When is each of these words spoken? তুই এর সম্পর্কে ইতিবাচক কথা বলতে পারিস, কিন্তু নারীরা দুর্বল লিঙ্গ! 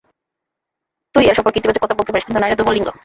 তুই 1.15 1.23
এর 1.25 1.35
সম্পর্কে 1.37 1.59
ইতিবাচক 1.59 1.81
কথা 1.83 1.97
বলতে 1.97 2.11
পারিস, 2.11 2.25
কিন্তু 2.25 2.39
নারীরা 2.39 2.57
দুর্বল 2.59 2.75
লিঙ্গ! 2.75 2.89